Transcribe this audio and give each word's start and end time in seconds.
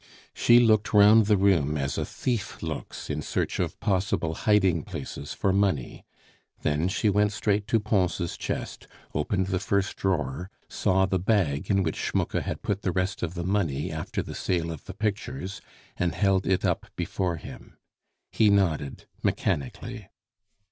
She 0.33 0.59
looked 0.59 0.95
round 0.95 1.27
the 1.27 1.37
room 1.37 1.77
as 1.77 1.95
a 1.95 2.05
thief 2.07 2.63
looks 2.63 3.07
in 3.07 3.21
search 3.21 3.59
of 3.59 3.79
possible 3.79 4.33
hiding 4.33 4.81
places 4.81 5.35
for 5.35 5.53
money; 5.53 6.07
then 6.63 6.87
she 6.87 7.07
went 7.07 7.33
straight 7.33 7.67
to 7.67 7.79
Pons' 7.79 8.35
chest, 8.35 8.87
opened 9.13 9.45
the 9.49 9.59
first 9.59 9.97
drawer, 9.97 10.49
saw 10.67 11.05
the 11.05 11.19
bag 11.19 11.69
in 11.69 11.83
which 11.83 11.97
Schmucke 11.99 12.41
had 12.41 12.63
put 12.63 12.81
the 12.81 12.91
rest 12.91 13.21
of 13.21 13.35
the 13.35 13.45
money 13.45 13.91
after 13.91 14.23
the 14.23 14.33
sale 14.33 14.71
of 14.71 14.85
the 14.85 14.95
pictures, 14.95 15.61
and 15.97 16.15
held 16.15 16.47
it 16.47 16.65
up 16.65 16.87
before 16.95 17.35
him. 17.35 17.77
He 18.31 18.49
nodded 18.49 19.05
mechanically. 19.21 20.09